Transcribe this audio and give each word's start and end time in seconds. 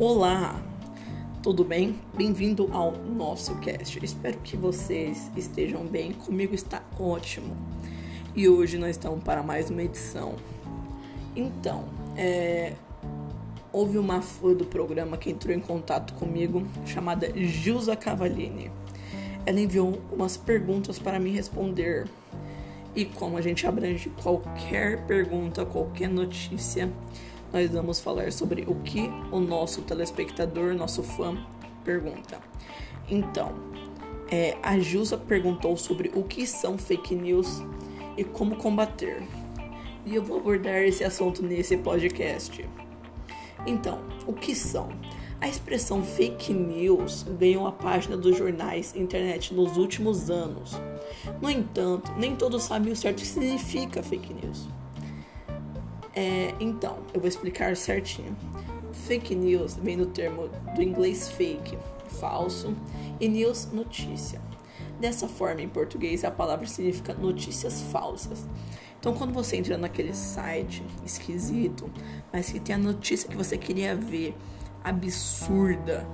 Olá, 0.00 0.62
tudo 1.42 1.64
bem? 1.64 1.98
Bem-vindo 2.16 2.68
ao 2.70 2.92
nosso 2.92 3.56
cast. 3.56 3.98
Espero 4.04 4.38
que 4.38 4.56
vocês 4.56 5.28
estejam 5.36 5.84
bem. 5.84 6.12
Comigo 6.12 6.54
está 6.54 6.84
ótimo. 7.00 7.56
E 8.32 8.48
hoje 8.48 8.78
nós 8.78 8.90
estamos 8.90 9.24
para 9.24 9.42
mais 9.42 9.70
uma 9.70 9.82
edição. 9.82 10.36
Então, 11.34 11.86
é, 12.16 12.74
houve 13.72 13.98
uma 13.98 14.22
fã 14.22 14.54
do 14.54 14.64
programa 14.64 15.16
que 15.16 15.30
entrou 15.30 15.52
em 15.52 15.58
contato 15.58 16.14
comigo, 16.14 16.64
chamada 16.86 17.32
Jusa 17.36 17.96
Cavallini. 17.96 18.70
Ela 19.44 19.58
enviou 19.58 20.00
umas 20.12 20.36
perguntas 20.36 21.00
para 21.00 21.18
me 21.18 21.30
responder. 21.30 22.06
E 22.94 23.04
como 23.04 23.36
a 23.36 23.40
gente 23.40 23.66
abrange 23.66 24.10
qualquer 24.22 25.04
pergunta, 25.06 25.66
qualquer 25.66 26.08
notícia, 26.08 26.88
nós 27.52 27.70
vamos 27.70 28.00
falar 28.00 28.32
sobre 28.32 28.64
o 28.66 28.74
que 28.76 29.10
o 29.32 29.40
nosso 29.40 29.82
telespectador, 29.82 30.74
nosso 30.74 31.02
fã, 31.02 31.36
pergunta. 31.84 32.38
Então, 33.08 33.52
é, 34.30 34.56
a 34.62 34.78
Jusa 34.78 35.16
perguntou 35.16 35.76
sobre 35.76 36.10
o 36.14 36.22
que 36.22 36.46
são 36.46 36.76
fake 36.76 37.14
news 37.14 37.62
e 38.16 38.24
como 38.24 38.56
combater. 38.56 39.22
E 40.04 40.14
eu 40.14 40.22
vou 40.22 40.38
abordar 40.38 40.82
esse 40.82 41.04
assunto 41.04 41.42
nesse 41.42 41.76
podcast. 41.78 42.68
Então, 43.66 44.00
o 44.26 44.32
que 44.32 44.54
são? 44.54 44.88
A 45.40 45.48
expressão 45.48 46.02
fake 46.02 46.52
news 46.52 47.24
ganhou 47.38 47.66
a 47.66 47.72
página 47.72 48.16
dos 48.16 48.36
jornais 48.36 48.92
e 48.94 48.98
internet 48.98 49.54
nos 49.54 49.76
últimos 49.76 50.30
anos. 50.30 50.72
No 51.40 51.48
entanto, 51.48 52.12
nem 52.16 52.34
todos 52.34 52.64
sabem 52.64 52.92
o 52.92 52.96
certo 52.96 53.20
que 53.20 53.26
significa 53.26 54.02
fake 54.02 54.34
news. 54.34 54.68
É, 56.18 56.52
então, 56.58 56.98
eu 57.14 57.20
vou 57.20 57.28
explicar 57.28 57.76
certinho. 57.76 58.36
Fake 59.06 59.36
news 59.36 59.76
vem 59.76 59.96
do 59.96 60.06
termo 60.06 60.48
do 60.74 60.82
inglês 60.82 61.30
fake, 61.30 61.78
falso, 62.18 62.76
e 63.20 63.28
news, 63.28 63.68
notícia. 63.72 64.40
Dessa 64.98 65.28
forma, 65.28 65.62
em 65.62 65.68
português, 65.68 66.24
a 66.24 66.30
palavra 66.32 66.66
significa 66.66 67.14
notícias 67.14 67.82
falsas. 67.92 68.44
Então, 68.98 69.14
quando 69.14 69.32
você 69.32 69.58
entra 69.58 69.78
naquele 69.78 70.12
site 70.12 70.82
esquisito, 71.06 71.88
mas 72.32 72.50
que 72.50 72.58
tem 72.58 72.74
a 72.74 72.78
notícia 72.78 73.28
que 73.28 73.36
você 73.36 73.56
queria 73.56 73.94
ver, 73.94 74.34
absurda, 74.82 76.04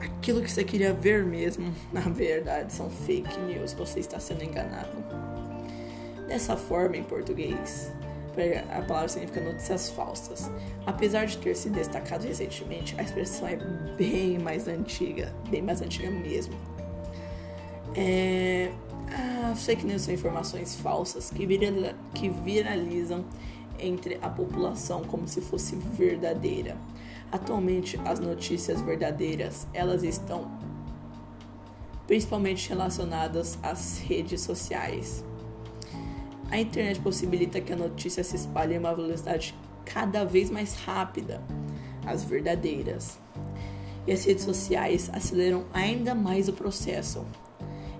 aquilo 0.00 0.40
que 0.40 0.50
você 0.50 0.64
queria 0.64 0.94
ver 0.94 1.26
mesmo, 1.26 1.74
na 1.92 2.00
verdade, 2.00 2.72
são 2.72 2.88
fake 2.88 3.38
news, 3.40 3.74
você 3.74 4.00
está 4.00 4.18
sendo 4.18 4.44
enganado. 4.44 4.96
Dessa 6.26 6.56
forma, 6.56 6.96
em 6.96 7.04
português, 7.04 7.92
a 8.70 8.82
palavra 8.82 9.08
significa 9.08 9.40
notícias 9.40 9.90
falsas. 9.90 10.50
Apesar 10.86 11.26
de 11.26 11.36
ter 11.38 11.54
sido 11.54 11.74
destacado 11.74 12.26
recentemente, 12.26 12.94
a 12.98 13.02
expressão 13.02 13.48
é 13.48 13.56
bem 13.96 14.38
mais 14.38 14.68
antiga, 14.68 15.34
bem 15.48 15.62
mais 15.62 15.82
antiga 15.82 16.10
mesmo. 16.10 16.54
É, 17.94 18.70
as 19.50 19.64
fake 19.64 19.84
news 19.84 20.02
são 20.02 20.14
informações 20.14 20.74
falsas 20.76 21.30
que, 21.30 21.46
que 22.14 22.28
viralizam 22.28 23.24
entre 23.78 24.18
a 24.22 24.28
população 24.28 25.02
como 25.02 25.28
se 25.28 25.40
fosse 25.40 25.76
verdadeira. 25.76 26.76
Atualmente, 27.30 27.98
as 28.04 28.18
notícias 28.18 28.80
verdadeiras 28.80 29.66
elas 29.72 30.02
estão 30.02 30.50
principalmente 32.06 32.68
relacionadas 32.68 33.58
às 33.62 33.98
redes 33.98 34.40
sociais. 34.42 35.24
A 36.52 36.60
internet 36.60 37.00
possibilita 37.00 37.62
que 37.62 37.72
a 37.72 37.76
notícia 37.76 38.22
se 38.22 38.36
espalhe 38.36 38.74
em 38.74 38.78
uma 38.78 38.94
velocidade 38.94 39.54
cada 39.86 40.22
vez 40.22 40.50
mais 40.50 40.74
rápida, 40.74 41.42
as 42.04 42.24
verdadeiras. 42.24 43.18
E 44.06 44.12
as 44.12 44.22
redes 44.26 44.44
sociais 44.44 45.08
aceleram 45.14 45.64
ainda 45.72 46.14
mais 46.14 46.48
o 46.48 46.52
processo. 46.52 47.24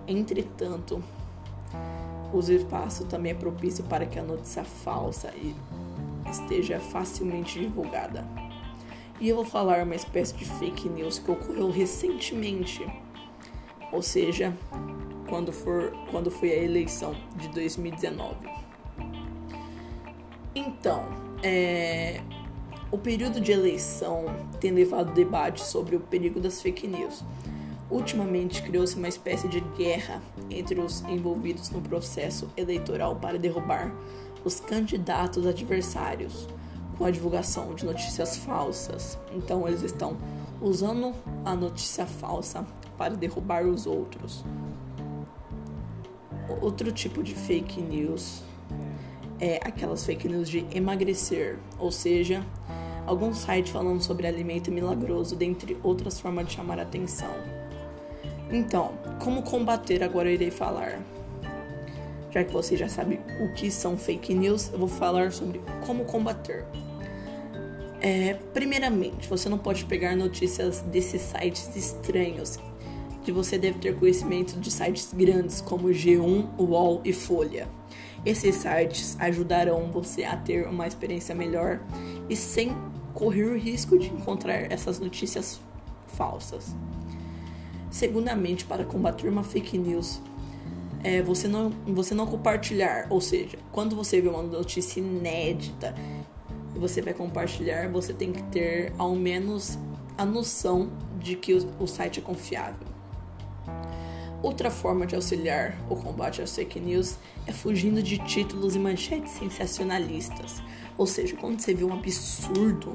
Entretanto, 0.06 1.02
o 2.30 2.40
espaço 2.40 3.06
também 3.06 3.32
é 3.32 3.34
propício 3.34 3.84
para 3.84 4.04
que 4.04 4.18
a 4.18 4.22
notícia 4.22 4.64
falsa 4.64 5.32
esteja 6.30 6.78
facilmente 6.78 7.58
divulgada. 7.58 8.22
E 9.18 9.30
eu 9.30 9.36
vou 9.36 9.46
falar 9.46 9.82
uma 9.82 9.94
espécie 9.94 10.36
de 10.36 10.44
fake 10.44 10.90
news 10.90 11.18
que 11.18 11.30
ocorreu 11.30 11.70
recentemente, 11.70 12.86
ou 13.90 14.02
seja, 14.02 14.54
quando, 15.32 15.50
for, 15.50 15.94
quando 16.10 16.30
foi 16.30 16.52
a 16.52 16.62
eleição 16.62 17.16
de 17.36 17.48
2019. 17.48 18.36
Então, 20.54 21.06
é, 21.42 22.20
o 22.90 22.98
período 22.98 23.40
de 23.40 23.50
eleição 23.50 24.26
tem 24.60 24.72
levado 24.72 25.14
debate 25.14 25.62
sobre 25.62 25.96
o 25.96 26.00
perigo 26.00 26.38
das 26.38 26.60
fake 26.60 26.86
news. 26.86 27.24
Ultimamente 27.90 28.60
criou-se 28.60 28.94
uma 28.94 29.08
espécie 29.08 29.48
de 29.48 29.60
guerra 29.74 30.20
entre 30.50 30.78
os 30.78 31.00
envolvidos 31.04 31.70
no 31.70 31.80
processo 31.80 32.50
eleitoral 32.54 33.16
para 33.16 33.38
derrubar 33.38 33.90
os 34.44 34.60
candidatos 34.60 35.46
adversários 35.46 36.46
com 36.98 37.06
a 37.06 37.10
divulgação 37.10 37.74
de 37.74 37.86
notícias 37.86 38.36
falsas. 38.36 39.18
Então, 39.34 39.66
eles 39.66 39.80
estão 39.80 40.14
usando 40.60 41.14
a 41.42 41.54
notícia 41.54 42.04
falsa 42.04 42.66
para 42.98 43.14
derrubar 43.14 43.64
os 43.64 43.86
outros. 43.86 44.44
Outro 46.60 46.92
tipo 46.92 47.22
de 47.22 47.34
fake 47.34 47.80
news 47.80 48.42
é 49.40 49.60
aquelas 49.62 50.04
fake 50.04 50.28
news 50.28 50.48
de 50.48 50.66
emagrecer, 50.72 51.58
ou 51.78 51.90
seja, 51.90 52.44
algum 53.06 53.34
site 53.34 53.70
falando 53.70 54.00
sobre 54.00 54.26
alimento 54.26 54.70
milagroso, 54.70 55.34
dentre 55.34 55.76
outras 55.82 56.20
formas 56.20 56.46
de 56.46 56.54
chamar 56.54 56.78
atenção. 56.78 57.34
Então, 58.50 58.92
como 59.22 59.42
combater 59.42 60.02
agora 60.02 60.28
eu 60.28 60.34
irei 60.34 60.50
falar. 60.50 61.00
Já 62.30 62.44
que 62.44 62.52
você 62.52 62.76
já 62.76 62.88
sabe 62.88 63.20
o 63.40 63.52
que 63.52 63.70
são 63.70 63.96
fake 63.96 64.32
news, 64.34 64.70
eu 64.72 64.78
vou 64.78 64.88
falar 64.88 65.32
sobre 65.32 65.60
como 65.86 66.04
combater. 66.04 66.64
É, 68.00 68.34
primeiramente, 68.52 69.28
você 69.28 69.48
não 69.48 69.58
pode 69.58 69.84
pegar 69.84 70.16
notícias 70.16 70.80
desses 70.80 71.22
sites 71.22 71.74
estranhos 71.76 72.58
que 73.22 73.32
você 73.32 73.58
deve 73.58 73.78
ter 73.78 73.96
conhecimento 73.96 74.58
de 74.58 74.70
sites 74.70 75.12
grandes 75.12 75.60
como 75.60 75.88
G1, 75.88 76.48
UOL 76.58 77.00
e 77.04 77.12
Folha. 77.12 77.68
Esses 78.24 78.56
sites 78.56 79.16
ajudarão 79.18 79.90
você 79.90 80.24
a 80.24 80.36
ter 80.36 80.66
uma 80.66 80.86
experiência 80.86 81.34
melhor 81.34 81.80
e 82.28 82.36
sem 82.36 82.76
correr 83.14 83.44
o 83.44 83.56
risco 83.56 83.98
de 83.98 84.08
encontrar 84.08 84.70
essas 84.70 84.98
notícias 84.98 85.60
falsas. 86.06 86.74
Segundamente, 87.90 88.64
para 88.64 88.84
combater 88.84 89.28
uma 89.28 89.42
fake 89.42 89.76
news, 89.76 90.20
é 91.04 91.20
você 91.20 91.48
não, 91.48 91.70
você 91.86 92.14
não 92.14 92.26
compartilhar, 92.26 93.06
ou 93.10 93.20
seja, 93.20 93.58
quando 93.72 93.96
você 93.96 94.20
vê 94.20 94.28
uma 94.28 94.42
notícia 94.42 95.00
inédita 95.00 95.94
e 96.74 96.78
você 96.78 97.02
vai 97.02 97.12
compartilhar, 97.12 97.90
você 97.90 98.12
tem 98.12 98.32
que 98.32 98.42
ter 98.44 98.92
ao 98.96 99.14
menos 99.14 99.78
a 100.16 100.24
noção 100.24 100.90
de 101.20 101.36
que 101.36 101.54
o, 101.54 101.68
o 101.80 101.86
site 101.86 102.20
é 102.20 102.22
confiável. 102.22 102.91
Outra 104.42 104.72
forma 104.72 105.06
de 105.06 105.14
auxiliar 105.14 105.76
o 105.88 105.94
combate 105.94 106.42
às 106.42 106.54
fake 106.54 106.80
news 106.80 107.16
é 107.46 107.52
fugindo 107.52 108.02
de 108.02 108.18
títulos 108.18 108.74
e 108.74 108.78
manchetes 108.78 109.32
sensacionalistas. 109.32 110.60
Ou 110.98 111.06
seja, 111.06 111.36
quando 111.36 111.60
você 111.60 111.72
vê 111.72 111.84
um 111.84 111.92
absurdo, 111.92 112.92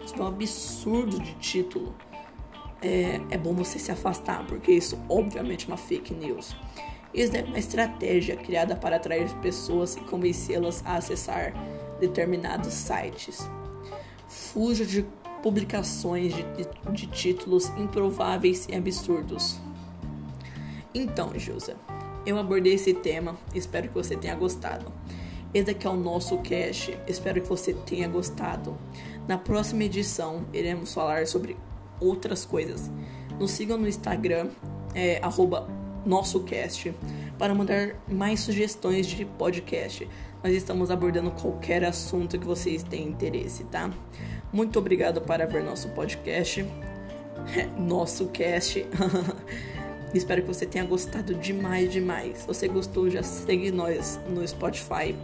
você 0.00 0.16
vê 0.16 0.22
um 0.22 0.26
absurdo 0.26 1.20
de 1.20 1.34
título, 1.34 1.94
é, 2.80 3.20
é 3.30 3.36
bom 3.36 3.52
você 3.52 3.78
se 3.78 3.92
afastar, 3.92 4.46
porque 4.46 4.72
isso 4.72 4.98
obviamente 5.06 5.66
é 5.66 5.68
uma 5.68 5.76
fake 5.76 6.14
news. 6.14 6.56
Isso 7.12 7.36
é 7.36 7.42
uma 7.42 7.58
estratégia 7.58 8.36
criada 8.36 8.74
para 8.74 8.96
atrair 8.96 9.28
pessoas 9.42 9.96
e 9.96 10.00
convencê-las 10.00 10.82
a 10.86 10.96
acessar 10.96 11.52
determinados 12.00 12.72
sites. 12.72 13.50
Fuja 14.28 14.86
de 14.86 15.04
publicações 15.42 16.34
de, 16.34 16.42
de, 16.42 16.68
de 16.92 17.06
títulos 17.08 17.68
improváveis 17.70 18.66
e 18.70 18.74
absurdos. 18.74 19.60
Então, 20.94 21.32
Jusa, 21.38 21.76
eu 22.26 22.38
abordei 22.38 22.74
esse 22.74 22.92
tema, 22.92 23.36
espero 23.54 23.88
que 23.88 23.94
você 23.94 24.16
tenha 24.16 24.34
gostado. 24.34 24.92
Esse 25.52 25.70
aqui 25.70 25.86
é 25.86 25.90
o 25.90 25.96
nosso 25.96 26.38
cast, 26.38 26.96
espero 27.06 27.40
que 27.40 27.48
você 27.48 27.72
tenha 27.72 28.08
gostado. 28.08 28.76
Na 29.26 29.38
próxima 29.38 29.84
edição, 29.84 30.44
iremos 30.52 30.92
falar 30.94 31.26
sobre 31.26 31.56
outras 32.00 32.44
coisas. 32.44 32.90
Nos 33.38 33.52
sigam 33.52 33.78
no 33.78 33.88
Instagram, 33.88 34.48
é, 34.94 35.20
nossocast, 36.04 36.94
para 37.38 37.54
mandar 37.54 37.96
mais 38.08 38.40
sugestões 38.40 39.06
de 39.06 39.24
podcast. 39.24 40.08
Nós 40.42 40.54
estamos 40.54 40.90
abordando 40.90 41.30
qualquer 41.30 41.84
assunto 41.84 42.38
que 42.38 42.46
vocês 42.46 42.82
tenham 42.82 43.08
interesse, 43.08 43.64
tá? 43.64 43.90
Muito 44.52 44.78
obrigado 44.78 45.20
para 45.20 45.46
ver 45.46 45.62
nosso 45.62 45.88
podcast. 45.90 46.64
nosso 47.78 48.26
cast. 48.28 48.86
Espero 50.12 50.42
que 50.42 50.48
você 50.48 50.66
tenha 50.66 50.84
gostado 50.84 51.34
demais, 51.34 51.92
demais. 51.92 52.38
Se 52.38 52.46
você 52.46 52.66
gostou, 52.66 53.08
já 53.08 53.22
segue 53.22 53.70
nós 53.70 54.18
no 54.28 54.46
Spotify, 54.46 55.14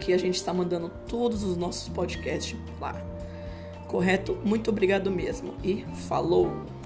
que 0.00 0.12
a 0.12 0.18
gente 0.18 0.36
está 0.36 0.54
mandando 0.54 0.90
todos 1.06 1.44
os 1.44 1.56
nossos 1.56 1.88
podcasts 1.88 2.56
lá. 2.80 2.94
Correto? 3.86 4.38
Muito 4.44 4.70
obrigado 4.70 5.10
mesmo 5.10 5.54
e 5.62 5.84
falou! 6.08 6.79